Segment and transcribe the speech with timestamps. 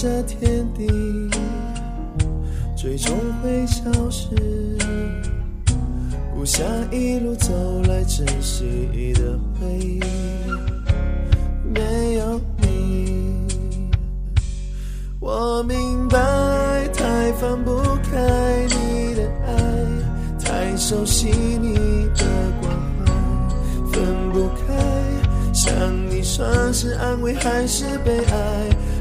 [0.00, 0.86] 这天地
[2.76, 4.28] 最终会消失，
[6.32, 10.00] 不想一路走来珍惜的回忆，
[11.74, 13.44] 没有你，
[15.18, 16.16] 我明白，
[16.94, 19.52] 太放不开你的爱，
[20.38, 21.74] 太熟悉你
[22.14, 22.24] 的
[22.62, 22.72] 关
[23.04, 25.68] 怀，分不开，想
[26.08, 28.68] 你算是安慰还是悲哀？